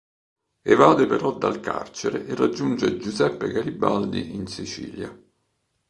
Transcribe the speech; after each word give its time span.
Evade 0.63 1.05
però 1.05 1.37
dal 1.37 1.59
carcere 1.59 2.25
e 2.25 2.33
raggiunge 2.33 2.97
Giuseppe 2.97 3.51
Garibaldi 3.51 4.33
in 4.33 4.47
Sicilia. 4.47 5.15